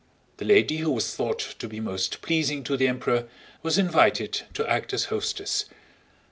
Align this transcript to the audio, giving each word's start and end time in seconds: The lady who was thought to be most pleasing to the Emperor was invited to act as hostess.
The 0.37 0.45
lady 0.45 0.77
who 0.77 0.89
was 0.91 1.13
thought 1.15 1.37
to 1.59 1.67
be 1.67 1.79
most 1.79 2.23
pleasing 2.23 2.63
to 2.63 2.75
the 2.75 2.87
Emperor 2.87 3.27
was 3.61 3.77
invited 3.77 4.41
to 4.55 4.65
act 4.67 4.93
as 4.95 5.05
hostess. 5.13 5.65